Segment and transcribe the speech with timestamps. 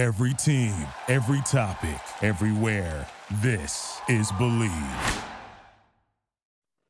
[0.00, 0.72] Every team,
[1.08, 3.06] every topic, everywhere.
[3.42, 5.22] This is Bleav.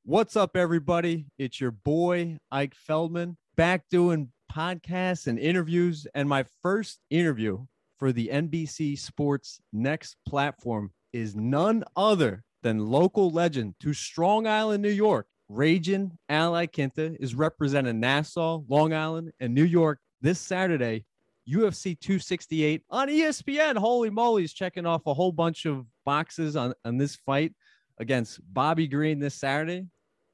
[0.05, 1.27] What's up, everybody?
[1.37, 6.07] It's your boy, Ike Feldman, back doing podcasts and interviews.
[6.15, 7.67] And my first interview
[7.99, 14.85] for the NBC Sports Next platform is none other than local legend to Strong Island,
[14.85, 15.27] New York.
[15.49, 21.07] Raging Al Iaquinta is representing Nassau, Long Island, and New York this Saturday
[21.51, 23.77] UFC 268 on ESPN.
[23.77, 27.53] Holy moly, he's checking off a whole bunch of boxes on, on this fight
[27.99, 29.87] against Bobby Green this Saturday.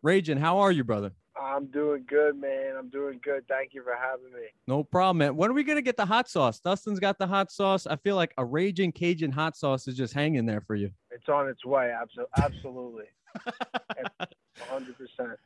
[0.03, 1.13] Raging, how are you, brother?
[1.41, 2.75] I'm doing good, man.
[2.79, 3.45] I'm doing good.
[3.49, 4.49] Thank you for having me.
[4.67, 5.37] No problem, man.
[5.37, 6.61] When are we gonna get the hot sauce?
[6.61, 7.87] Dustin's got the hot sauce.
[7.87, 10.91] I feel like a raging Cajun hot sauce is just hanging there for you.
[11.11, 11.95] It's on its way.
[12.37, 13.05] Absolutely.
[14.71, 15.37] 100%.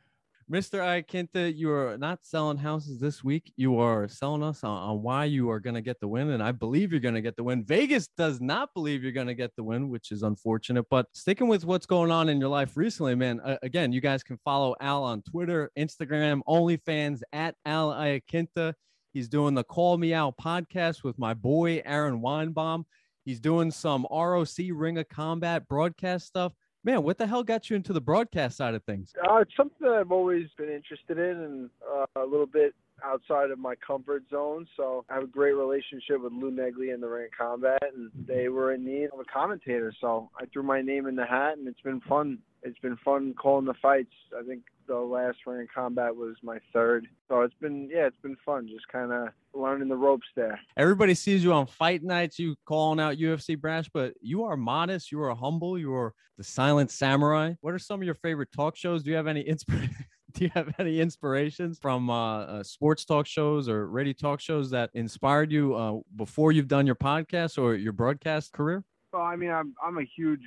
[0.51, 0.79] Mr.
[0.81, 3.53] Iaquinta, you are not selling houses this week.
[3.55, 6.31] You are selling us on, on why you are going to get the win.
[6.31, 7.63] And I believe you're going to get the win.
[7.63, 10.87] Vegas does not believe you're going to get the win, which is unfortunate.
[10.89, 14.23] But sticking with what's going on in your life recently, man, uh, again, you guys
[14.23, 18.73] can follow Al on Twitter, Instagram, OnlyFans at Al Iaquinta.
[19.13, 22.83] He's doing the Call Me Out podcast with my boy, Aaron Weinbaum.
[23.23, 26.51] He's doing some ROC Ring of Combat broadcast stuff
[26.83, 29.13] man, what the hell got you into the broadcast side of things?
[29.29, 33.51] Uh, it's something that I've always been interested in and uh, a little bit outside
[33.51, 34.67] of my comfort zone.
[34.77, 38.11] So I have a great relationship with Lou Neglia and the Ring of Combat, and
[38.27, 39.93] they were in need of a commentator.
[39.99, 42.39] So I threw my name in the hat, and it's been fun.
[42.63, 44.13] It's been fun calling the fights.
[44.37, 47.07] I think the last Ring of Combat was my third.
[47.27, 50.59] So it's been, yeah, it's been fun just kind of learning the ropes there.
[50.77, 55.11] Everybody sees you on fight nights, you calling out UFC brash, but you are modest,
[55.11, 57.53] you are humble, you are the silent samurai.
[57.61, 59.03] What are some of your favorite talk shows?
[59.03, 59.95] Do you have any inspiration?
[60.33, 64.69] do you have any inspirations from uh, uh, sports talk shows or radio talk shows
[64.71, 68.83] that inspired you uh, before you've done your podcast or your broadcast career?
[69.13, 70.41] Well, I mean, I'm I'm a huge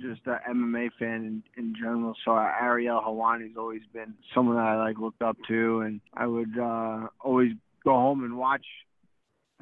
[0.00, 2.14] just a MMA fan in, in general.
[2.24, 6.58] So Ariel Helwani's always been someone that I like looked up to, and I would
[6.58, 7.52] uh, always
[7.84, 8.64] go home and watch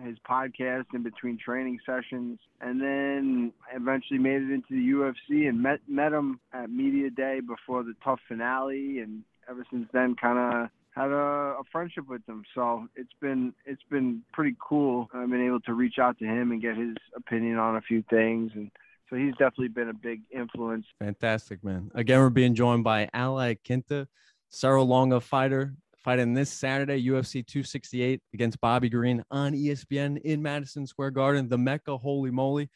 [0.01, 5.63] his podcast in between training sessions, and then eventually made it into the UFC and
[5.63, 10.39] met met him at media day before the TUF finale, and ever since then, kind
[10.39, 12.45] of had a, a, friendship with him.
[12.55, 15.09] So it's been it's been pretty cool.
[15.13, 18.03] I've been able to reach out to him and get his opinion on a few
[18.11, 18.71] things, and
[19.11, 20.87] so he's definitely been a big influence.
[20.99, 21.91] Fantastic, man.
[21.95, 24.07] Again, we're being joined by Al Iaquinta,
[24.49, 31.13] Serra-Longo fighter, fighting this Saturday, UFC 268 against Bobby Green on ESPN in Madison Square
[31.13, 31.97] Garden, the Mecca.
[31.97, 32.71] Holy moly.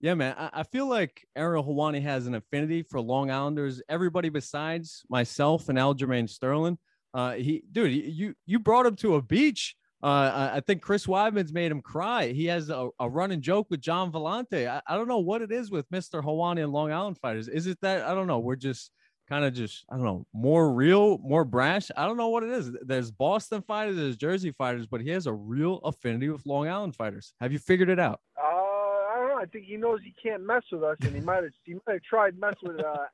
[0.00, 0.34] Yeah, man.
[0.38, 3.82] I, I feel like Ariel Helwani has an affinity for Long Islanders.
[3.88, 6.78] Everybody besides myself and Aljamain Sterling.
[7.12, 9.74] Uh, he, dude, you you brought him to a beach.
[10.00, 12.28] Uh, I think Chris Weidman's made him cry.
[12.28, 14.68] He has a, a running joke with Gian Villante.
[14.68, 16.22] I, I don't know what it is with Mr.
[16.22, 17.48] Helwani and Long Island fighters.
[17.48, 18.38] Is it that I don't know?
[18.38, 18.92] We're just
[19.28, 21.90] kind of just I don't know more real, more brash.
[21.96, 22.72] I don't know what it is.
[22.82, 26.96] There's Boston fighters, there's Jersey fighters, but he has a real affinity with Long Island
[26.96, 27.34] fighters.
[27.40, 28.20] Have you figured it out?
[28.36, 29.38] Uh, I don't know.
[29.40, 31.94] I think he knows he can't mess with us, and he might have he might
[31.94, 33.04] have tried mess with uh,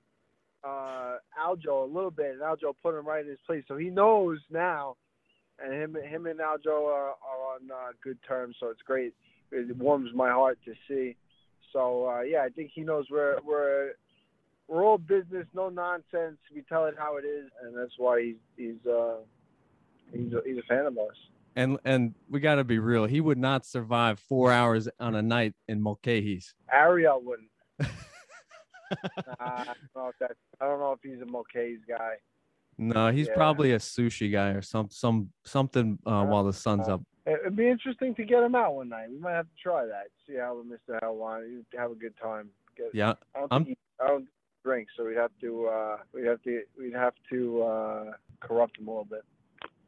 [0.66, 3.64] uh, Aljo a little bit, and Aljo put him right in his place.
[3.66, 4.96] So he knows now,
[5.62, 8.56] and him him and Aljo are, are on uh, good terms.
[8.60, 9.14] So it's great.
[9.50, 11.16] It warms my heart to see.
[11.72, 13.92] So uh, yeah, I think he knows we're we're
[14.68, 16.38] we're all business, no nonsense.
[16.54, 19.16] We tell it how it is, and that's why he's he's uh,
[20.12, 21.16] he's a, he's a fan of us.
[21.56, 23.04] And and we got to be real.
[23.04, 26.54] He would not survive four hours on a night in Mulcahy's.
[26.72, 27.48] Ariel wouldn't.
[27.80, 27.86] nah,
[29.38, 32.14] I, don't know if that's, I don't know if he's a Mulcahy's guy.
[32.76, 33.34] No, he's yeah.
[33.34, 37.02] probably a sushi guy or some some something uh, while the sun's uh, up.
[37.26, 39.10] It'd be interesting to get him out one night.
[39.10, 40.08] We might have to try that.
[40.26, 40.98] See how Mr.
[41.00, 42.50] Helwani have a good time.
[42.76, 44.26] Get, yeah, I don't, think he, I don't
[44.64, 48.04] drink, so we'd have to uh, we'd have to we'd have to uh,
[48.40, 49.22] corrupt him a little bit.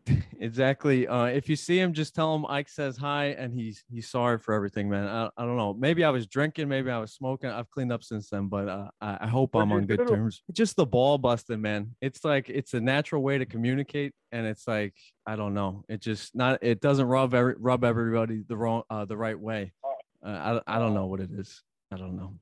[0.40, 1.08] exactly.
[1.08, 4.38] Uh, if you see him, just tell him Ike says hi, and he's he's sorry
[4.38, 5.06] for everything, man.
[5.06, 5.74] I, I don't know.
[5.74, 7.50] Maybe I was drinking, maybe I was smoking.
[7.50, 10.42] I've cleaned up since then, but uh, I, I hope I'm on good terms.
[10.52, 11.94] Just the ball busting, man.
[12.00, 14.94] It's like it's a natural way to communicate, and it's like
[15.26, 15.84] I don't know.
[15.88, 16.62] It just not.
[16.62, 19.72] It doesn't rub every rub everybody the wrong uh, the right way.
[19.84, 19.94] Oh.
[20.24, 21.62] Uh, I I don't know what it is.
[21.92, 22.34] I don't know.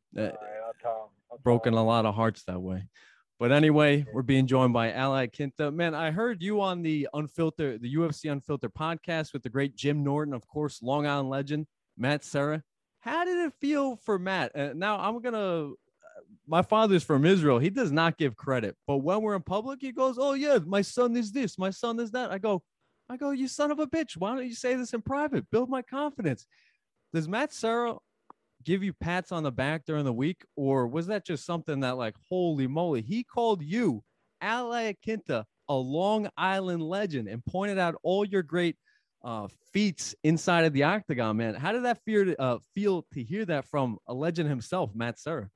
[1.34, 2.88] Uh, broken a lot of hearts that way.
[3.40, 5.75] But anyway, we're being joined by Al Iaquinta.
[5.75, 10.04] Man, I heard you on the Unfiltered, the UFC Unfiltered podcast with the great Jim
[10.04, 11.66] Norton, of course, Long Island legend,
[11.98, 12.62] Matt Serra.
[13.00, 14.56] How did it feel for Matt?
[14.56, 15.72] Uh, now I'm gonna.
[16.46, 17.58] My father's from Israel.
[17.58, 20.82] He does not give credit, but when we're in public, he goes, "Oh yeah, my
[20.82, 22.62] son is this, my son is that." I go,
[23.08, 24.16] I go, you son of a bitch.
[24.16, 25.50] Why don't you say this in private?
[25.50, 26.46] Build my confidence.
[27.12, 27.96] does Matt Serra
[28.64, 31.96] give you pats on the back during the week, or was that just something that
[31.96, 34.02] like, holy moly, he called you
[34.40, 38.76] Al Iaquinta, a Long Island legend, and pointed out all your great
[39.25, 41.55] uh, feats inside of the octagon, man.
[41.55, 45.49] How did that feel, uh, feel to hear that from a legend himself, Matt Serra?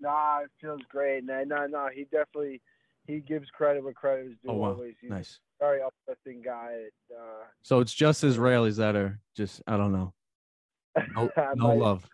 [0.00, 1.24] Nah, it feels great.
[1.24, 1.88] No, no, no.
[1.94, 2.60] He definitely
[3.06, 4.50] he gives credit where credit is due.
[4.50, 4.70] Oh, wow.
[4.72, 4.94] Always.
[5.00, 5.40] He's Nice.
[5.60, 6.86] very uplifting guy.
[7.10, 10.12] Uh, So it's just Israelis that are just, I don't know,
[11.14, 12.08] no, no might- love.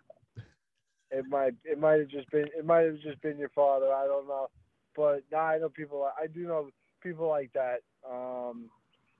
[1.14, 3.92] It might it might have just been it might have just been your father.
[3.92, 4.48] I don't know,
[4.96, 6.08] but nah, I know people.
[6.20, 6.70] I do know
[7.02, 7.80] people like that.
[8.10, 8.70] Um,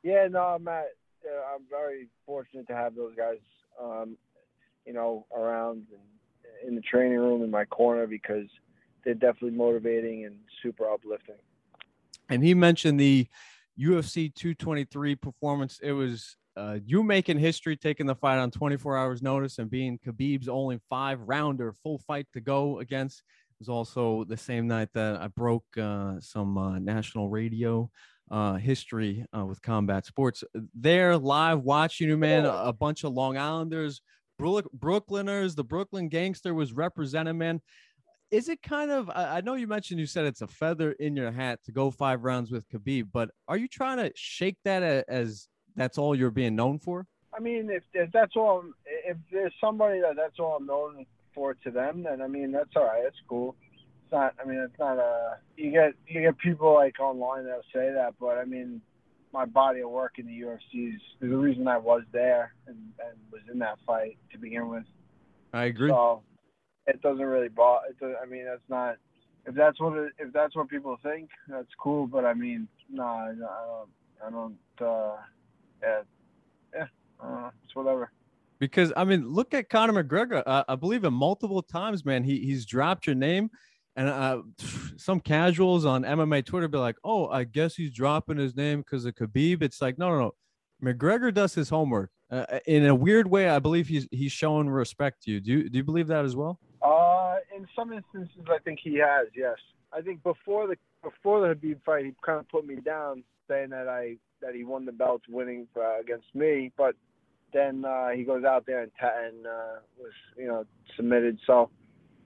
[0.02, 0.86] yeah, no, Matt.
[1.22, 3.36] Uh, I'm very fortunate to have those guys.
[3.80, 4.16] Um,
[4.86, 6.00] you know, around and
[6.66, 8.46] in the training room in my corner because
[9.04, 11.34] they're definitely motivating and super uplifting.
[12.30, 13.26] and he mentioned the
[13.78, 15.78] UFC 223 performance.
[15.82, 19.98] It was uh, you making history, taking the fight on 24 hours notice, and being
[19.98, 23.20] Khabib's only five rounder full fight to go against.
[23.20, 27.90] It was also the same night that I broke uh, some uh, national radio
[28.30, 30.44] uh, history uh, with combat sports.
[30.74, 32.44] There, live watching you, man.
[32.44, 34.00] A, a bunch of Long Islanders,
[34.38, 35.54] Brook- Brooklyners.
[35.54, 37.60] The Brooklyn gangster was represented, man
[38.30, 41.30] is it kind of I know you mentioned you said it's a feather in your
[41.30, 45.48] hat to go five rounds with Khabib, but are you trying to shake that as
[45.76, 47.06] that's all you're being known for?
[47.34, 51.54] I mean, if, if that's all, if there's somebody that that's all I'm known for
[51.54, 53.02] to them, then I mean that's all right.
[53.02, 53.56] That's cool.
[53.72, 54.34] It's not.
[54.40, 55.38] I mean, it's not a.
[55.56, 58.82] You get you get people like online that'll say that, but I mean,
[59.32, 63.18] my body of work in the UFC is the reason I was there and, and
[63.32, 64.84] was in that fight to begin with.
[65.54, 65.88] I agree.
[65.90, 66.22] So
[66.86, 67.86] it doesn't really bother.
[67.90, 68.96] It does, I mean, that's not.
[69.46, 72.06] If that's what it, if that's what people think, that's cool.
[72.06, 73.88] But I mean, no, I, I don't.
[74.26, 74.58] I don't.
[74.80, 75.16] Uh,
[75.82, 76.00] yeah,
[76.74, 76.86] yeah.
[77.22, 78.10] Uh, it's whatever.
[78.58, 80.42] because I mean, look at Conor McGregor.
[80.46, 82.24] Uh, I believe him multiple times, man.
[82.24, 83.50] He he's dropped your name,
[83.96, 84.42] and uh,
[84.96, 89.04] some casuals on MMA Twitter be like, "Oh, I guess he's dropping his name because
[89.04, 90.34] of Khabib." It's like, no, no, no.
[90.82, 92.10] McGregor does his homework.
[92.30, 95.40] Uh, in a weird way, I believe he's he's showing respect to you.
[95.40, 96.58] Do you do you believe that as well?
[96.80, 99.28] Uh, in some instances, I think he has.
[99.36, 99.56] Yes,
[99.92, 103.70] I think before the before the Khabib fight, he kind of put me down, saying
[103.70, 106.94] that I that he won the belts winning uh, against me, but
[107.52, 110.64] then uh, he goes out there and, ta- and uh, was you know
[110.96, 111.38] submitted.
[111.46, 111.70] So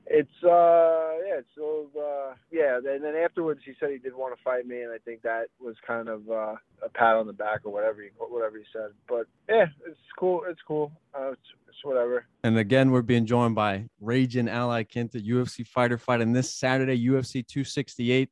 [0.09, 2.77] it's uh yeah, it's so uh, yeah.
[2.77, 5.47] And then afterwards, he said he did want to fight me, and I think that
[5.61, 6.55] was kind of uh,
[6.85, 8.91] a pat on the back or whatever he whatever he said.
[9.09, 10.43] But yeah, it's cool.
[10.49, 10.93] It's cool.
[11.13, 12.25] Uh, it's, it's whatever.
[12.45, 16.97] And again, we're being joined by Raging Al Iaquinta, UFC fighter fight fighting this Saturday,
[16.97, 18.31] UFC 268.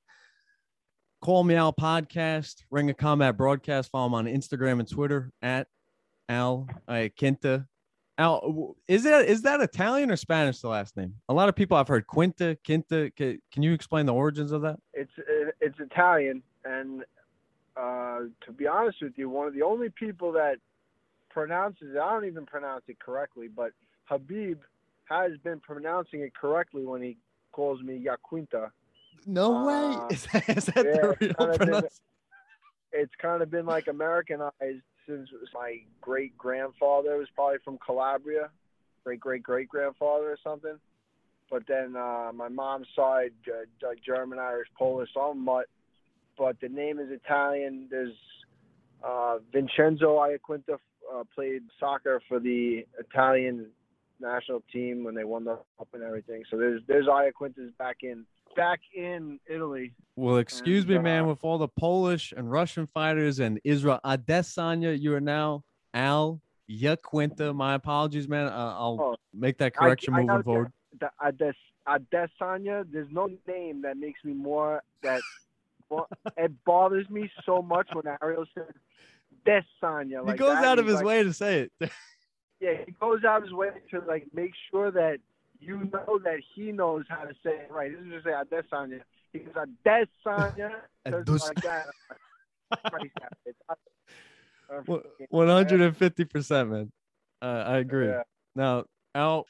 [1.25, 3.91] Call Me Al podcast, Ring of Combat broadcast.
[3.91, 5.69] Follow him on Instagram and Twitter at
[6.29, 7.67] Al uh, Quinta.
[8.19, 10.61] Al, is that is that Italian or Spanish?
[10.61, 11.15] The last name.
[11.31, 13.11] A lot of people I've heard Quinta, Quinta.
[13.17, 14.76] Ca- Can you explain the origins of that?
[14.93, 15.12] it's
[15.62, 17.05] it's Italian, and
[17.75, 20.56] uh, to be honest with you, one of the only people that
[21.31, 23.73] pronounces it, I don't even pronounce it correctly, but
[24.11, 24.59] Khabib
[25.06, 27.17] has been pronouncing it correctly when he
[27.53, 28.73] calls me Yaquinta.
[29.26, 30.06] No Uh, way.
[30.14, 32.00] Is that, is that yeah, the it's real kinda been- pronunciation?
[32.96, 38.50] It's kind of been like Americanized since my great grandfather was probably from Calabria,
[39.05, 40.78] great great great grandfather or something.
[41.50, 45.66] But then uh, my mom's side, uh, like German, Irish, Polish, I'm mutt.
[46.38, 47.88] But the name is Italian.
[47.90, 48.14] There's
[49.02, 50.78] uh, Vincenzo Iaquinta
[51.12, 53.66] uh, played soccer for the Italian
[54.21, 56.44] national team when they won the cup and everything.
[56.50, 59.92] So there's there's Iaquintas back in back in Italy.
[60.16, 64.00] Well, excuse And, me, man, uh, with all the Polish and Russian fighters and Israel
[64.04, 67.54] Adesanya, you are now Al Yaquinta.
[67.54, 68.46] My apologies, man.
[68.46, 70.73] Uh, I'll Oh, make that correction I moving gotta forward.
[71.00, 71.54] the Ades,
[71.87, 75.20] Adesanya, there's no name that makes me more that
[75.90, 78.64] well, it bothers me so much when Ariel says
[79.46, 80.28] Desanya.
[80.30, 80.64] he goes that.
[80.64, 81.90] out of his like- way to say it.
[82.61, 85.18] Yeah, he goes out of his way to like make sure that
[85.64, 87.90] you know that he knows how to say it right.
[87.90, 89.00] He doesn't just say Adesanya.
[89.33, 90.71] He goes Adesanya.
[91.06, 91.87] Adus- it like that.
[92.90, 93.06] Christ,
[93.47, 93.75] it's- I-
[94.71, 95.94] I One- freaking-
[96.30, 96.92] 150%, man.
[97.42, 98.06] Uh, I agree.
[98.09, 98.23] Yeah.
[98.56, 99.47] Now, out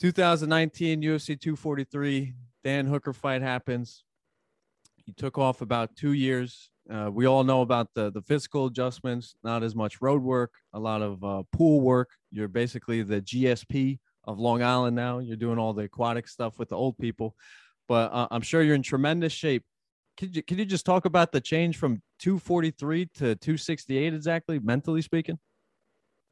[0.00, 2.34] 2019 UFC 243,
[2.64, 4.02] Dan Hooker fight happens.
[5.04, 6.70] He took off about two years.
[6.90, 10.78] Uh, we all know about the the physical adjustments, not as much road work, a
[10.78, 12.10] lot of uh, pool work.
[12.30, 15.18] You're basically the GSP of Long Island now.
[15.18, 17.34] You're doing all the aquatic stuff with the old people,
[17.88, 19.64] but uh, I'm sure you're in tremendous shape.
[20.16, 25.02] Could you could you just talk about the change from 243 to 268 exactly, mentally
[25.02, 25.38] speaking?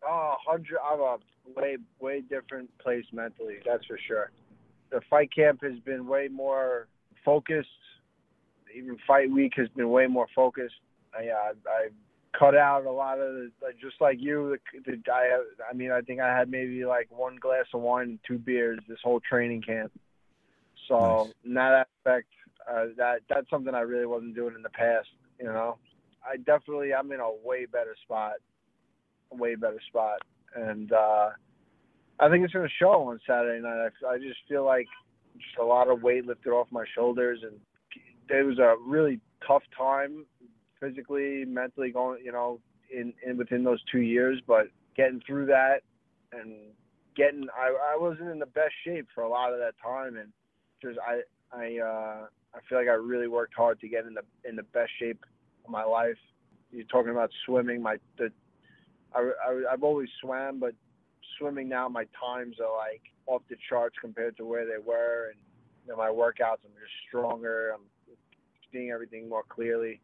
[0.07, 0.79] Oh, hundred.
[0.85, 1.17] I'm a
[1.55, 3.57] way way different place mentally.
[3.65, 4.31] That's for sure.
[4.91, 6.89] The fight camp has been way more
[7.25, 7.69] focused.
[8.75, 10.75] Even fight week has been way more focused.
[11.17, 11.89] I uh, I
[12.38, 14.57] cut out a lot of the, like, just like you.
[14.85, 18.09] The, the I I mean I think I had maybe like one glass of wine
[18.09, 19.93] and two beers this whole training camp.
[20.88, 21.35] So Nice.
[21.45, 22.29] in that aspect,
[22.71, 25.09] uh, that that's something I really wasn't doing in the past.
[25.38, 25.79] You know,
[26.25, 28.35] I definitely I'm in a way better spot,
[29.33, 30.21] a way better spot,
[30.55, 31.31] and uh,
[32.21, 33.91] I think it's going to show on Saturday night.
[34.05, 34.87] I, I just feel like
[35.37, 37.59] just a lot of weight lifted off my shoulders, and
[38.29, 40.25] it was a really tough time
[40.81, 42.61] physically, mentally going, you know,
[42.93, 44.66] in, in within those two years, but
[44.97, 45.81] getting through that
[46.33, 46.52] and
[47.16, 50.33] getting, I, I wasn't in the best shape for a lot of that time, and
[50.83, 51.23] just I,
[51.57, 54.62] I, uh, I feel like I really worked hard to get in the in the
[54.62, 55.25] best shape
[55.64, 56.19] of my life.
[56.71, 58.31] You're talking about swimming, my the,
[59.14, 60.75] I, I I've always swam, but
[61.38, 65.38] swimming now my times are like off the charts compared to where they were, and
[65.85, 67.73] you know, my workouts I'm just stronger.
[67.75, 68.16] I'm
[68.73, 70.00] seeing everything more clearly.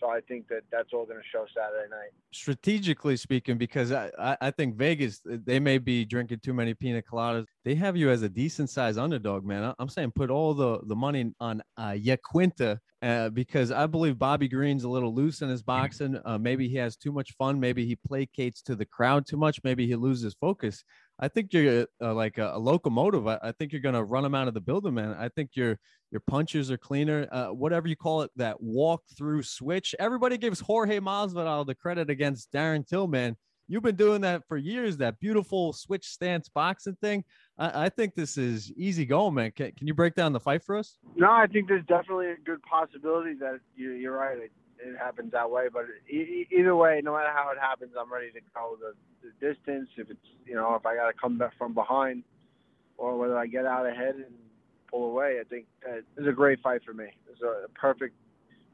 [0.00, 2.10] So I think that that's all going to show Saturday night.
[2.32, 7.44] strategically speaking, because I, I, think Vegas, they may be drinking too many pina coladas.
[7.64, 9.74] They have you as a decent size underdog, man.
[9.78, 14.48] I'm saying put all the, the money on uh, Yaquinta uh, because I believe Bobby
[14.48, 16.18] Green's a little loose in his boxing.
[16.24, 17.60] Uh, maybe he has too much fun.
[17.60, 19.60] Maybe he placates to the crowd too much.
[19.64, 20.82] Maybe he loses focus.
[21.22, 23.26] I think you're uh, like a, a locomotive.
[23.26, 25.14] I, I think you're going to run them out of the building, man.
[25.18, 25.78] I think your
[26.10, 27.28] your punches are cleaner.
[27.30, 29.94] Uh, whatever you call it, that walk through switch.
[29.98, 33.36] Everybody gives Jorge Masvidal the credit against Darren Till, man.
[33.68, 34.96] You've been doing that for years.
[34.96, 37.22] That beautiful switch stance boxing thing.
[37.56, 39.52] I, I think this is easy going, man.
[39.52, 40.96] Can, can you break down the fight for us?
[41.14, 44.50] No, I think there's definitely a good possibility that you, you're right.
[44.84, 48.30] It, happens that way, but e- either way, no matter how it happens, I'm ready
[48.32, 49.88] to go the, the distance.
[49.96, 52.24] If it's you know if I got to come back from behind,
[52.96, 54.34] or whether I get out ahead and
[54.90, 57.06] pull away, I think uh, it's a great fight for me.
[57.30, 58.14] It's a perfect,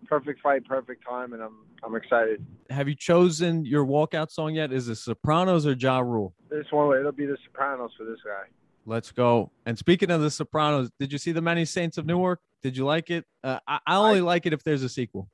[0.07, 2.45] perfect fight, perfect time, and I'm I'm excited.
[2.71, 4.73] Have you chosen your walkout song yet?
[4.73, 6.35] Is it Sopranos or Ja Rule?
[6.51, 8.45] This one, it'll be the Sopranos for this guy.
[8.89, 9.51] Let's go.
[9.67, 12.41] And speaking of the Sopranos, did you see the Many Saints of Newark?
[12.63, 13.25] Did you like it?
[13.43, 15.29] Uh, I, I only like it if there's a sequel.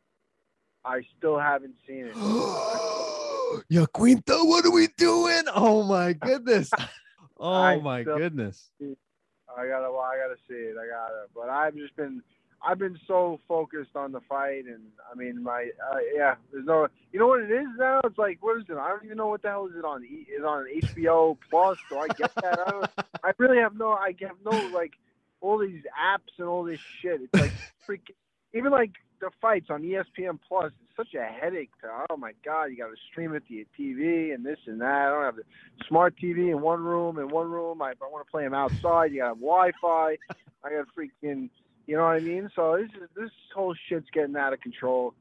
[0.84, 2.16] I still haven't seen it.
[3.68, 5.42] Yo, Quinto, what are we doing?
[5.54, 6.70] Oh my goodness.
[7.44, 8.70] Oh I my still- goodness.
[8.80, 10.76] I gotta, well, I gotta see it.
[10.78, 12.22] I gotta, but I've just been,
[12.64, 16.86] I've been so focused on the fight, and I mean, my, uh, yeah, there's no,
[17.12, 18.00] you know what it is now?
[18.04, 18.76] It's like, what is it?
[18.76, 20.04] I don't even know what the hell is it on?
[20.04, 21.78] Is on HBO Plus?
[21.88, 22.60] Do I get that?
[22.64, 22.90] I, don't,
[23.24, 24.92] I really have no, I have no like,
[25.40, 27.22] all these apps and all this shit.
[27.22, 27.52] It's like
[27.88, 28.14] freaking,
[28.54, 28.92] even like
[29.23, 30.73] the fights on ESPN Plus.
[30.83, 31.71] It's such a headache.
[31.81, 34.81] To, oh my god, you got to stream it to your TV and this and
[34.81, 34.87] that.
[34.87, 35.45] I don't have the
[35.88, 37.19] smart TV in one room.
[37.19, 40.17] In one room, I, I want to play them outside, you got Wi-Fi.
[40.64, 41.49] I got freaking,
[41.87, 42.50] you know what I mean?
[42.55, 45.14] So this is this whole shit's getting out of control.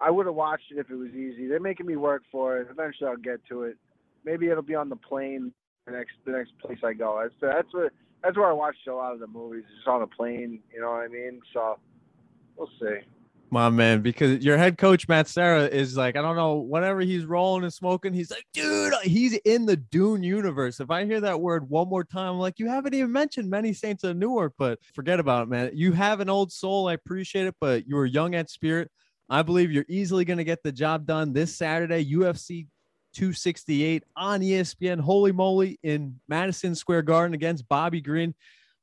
[0.00, 1.46] I would have watched it if it was easy.
[1.46, 2.68] They're making me work for it.
[2.70, 3.76] Eventually, I'll get to it.
[4.24, 5.52] Maybe it'll be on the plane
[5.86, 7.20] the next the next place I go.
[7.20, 7.92] That's that's what
[8.22, 9.64] that's where I watched a lot of the movies.
[9.76, 10.60] Just on a plane.
[10.72, 11.40] You know what I mean?
[11.52, 11.78] So
[12.56, 13.00] we'll see.
[13.52, 17.24] My man, because your head coach Matt Serra is like, I don't know, whenever he's
[17.24, 20.78] rolling and smoking, he's like, dude, he's in the Dune universe.
[20.78, 23.72] If I hear that word one more time, I'm like, you haven't even mentioned many
[23.72, 25.70] saints of Newark, but forget about it, man.
[25.74, 26.88] You have an old soul.
[26.88, 28.88] I appreciate it, but you were young at spirit.
[29.28, 32.68] I believe you're easily going to get the job done this Saturday, UFC
[33.14, 35.00] 268 on ESPN.
[35.00, 38.34] Holy moly, in Madison Square Garden against Bobby Green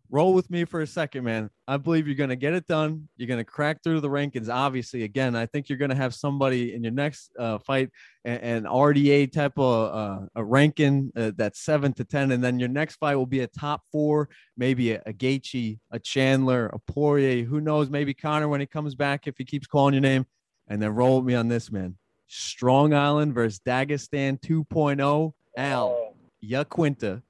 [0.10, 1.50] roll with me for a second, man.
[1.68, 3.10] I believe you're going to get it done.
[3.18, 4.50] You're going to crack through the rankings.
[4.50, 7.90] Obviously, again, I think you're going to have somebody in your next uh, fight,
[8.24, 12.32] an, an RDA type of uh, a ranking uh, that's seven to 10.
[12.32, 16.00] And then your next fight will be a top four, maybe a, a Gaethje, a
[16.00, 17.44] Chandler, a Poirier.
[17.44, 17.90] Who knows?
[17.90, 20.26] Maybe Conor when he comes back, if he keeps calling your name.
[20.68, 21.98] And then roll with me on this, man.
[22.28, 25.34] Strong Island versus Dagestan 2.0.
[25.58, 25.88] Al.
[25.88, 27.24] Oh, Yaquinta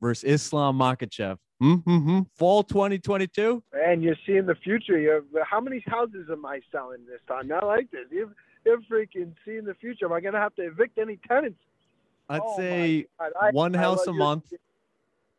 [0.00, 1.38] versus Islam Makhachev.
[1.62, 2.20] Mm-hmm.
[2.34, 3.62] Fall 2022.
[3.72, 4.98] And you're seeing the future.
[4.98, 7.46] You have, how many houses am I selling this time?
[7.48, 8.06] Not like this.
[8.10, 8.32] You're,
[8.64, 10.06] you're freaking seeing the future.
[10.06, 11.60] Am I gonna have to evict any tenants?
[12.28, 14.52] I'd Oh, say I- one I house love a your- month,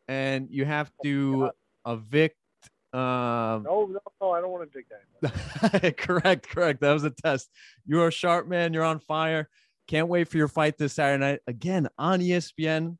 [0.08, 1.50] and you have to
[1.86, 2.36] evict.
[2.92, 4.30] Um, No, no, no.
[4.30, 5.96] I don't want to evict that.
[5.98, 6.80] correct, correct.
[6.80, 7.50] That was a test.
[7.86, 8.72] You're a sharp man.
[8.72, 9.48] You're on fire.
[9.88, 12.96] Can't wait for your fight this Saturday night again on ESPN.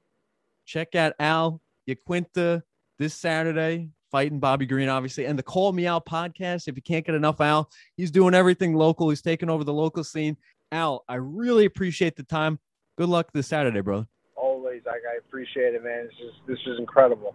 [0.67, 2.63] Check out Al Yaquinta
[2.99, 6.69] this Saturday, fighting Bobby Green, obviously, and the Call Me Out podcast.
[6.69, 9.09] If you can't get enough Al, he's doing everything local.
[9.11, 10.37] He's taking over the local scene.
[10.73, 12.59] Al, I really appreciate the time.
[12.97, 14.07] Good luck this Saturday, brother.
[14.37, 14.83] Always.
[14.87, 16.05] Like I appreciate it, man.
[16.05, 17.35] This is this is incredible.